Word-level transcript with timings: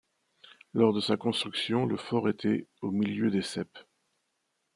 Lors 0.73 0.93
de 0.93 0.99
sa 0.99 1.15
construction, 1.15 1.85
le 1.85 1.95
fort 1.95 2.27
était 2.27 2.65
au 2.81 2.89
milieu 2.89 3.29
des 3.29 3.43
ceps. 3.43 3.85